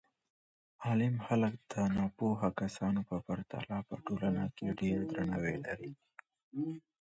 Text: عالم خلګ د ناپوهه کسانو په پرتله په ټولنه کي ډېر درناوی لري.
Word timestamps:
عالم 0.85 1.15
خلګ 1.25 1.55
د 1.71 1.73
ناپوهه 1.95 2.49
کسانو 2.61 3.01
په 3.09 3.17
پرتله 3.25 3.75
په 3.87 3.95
ټولنه 4.05 4.43
کي 4.55 4.67
ډېر 4.79 4.99
درناوی 5.11 5.55
لري. 5.65 5.91